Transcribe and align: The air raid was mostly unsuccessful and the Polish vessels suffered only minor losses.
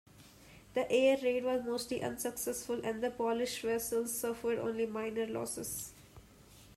The 0.73 0.91
air 0.91 1.19
raid 1.21 1.43
was 1.43 1.63
mostly 1.63 2.01
unsuccessful 2.01 2.83
and 2.83 3.03
the 3.03 3.11
Polish 3.11 3.61
vessels 3.61 4.11
suffered 4.17 4.57
only 4.57 4.87
minor 4.87 5.27
losses. 5.27 5.93